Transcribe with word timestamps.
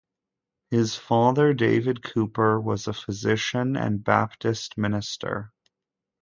His 0.71 0.95
father, 0.95 1.53
David 1.53 2.01
Cooper, 2.01 2.59
was 2.59 2.87
a 2.87 2.93
physician 2.93 3.77
and 3.77 4.03
Baptist 4.03 4.75
minister. 4.75 5.53